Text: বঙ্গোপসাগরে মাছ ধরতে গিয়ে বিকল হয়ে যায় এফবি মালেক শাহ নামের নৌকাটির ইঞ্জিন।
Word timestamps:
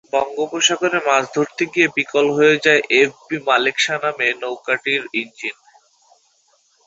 বঙ্গোপসাগরে 0.13 0.99
মাছ 1.07 1.23
ধরতে 1.35 1.63
গিয়ে 1.73 1.87
বিকল 1.97 2.25
হয়ে 2.37 2.55
যায় 2.65 2.81
এফবি 2.99 3.37
মালেক 3.47 3.77
শাহ 3.79 3.97
নামের 4.03 4.33
নৌকাটির 4.41 5.03
ইঞ্জিন। 5.13 5.55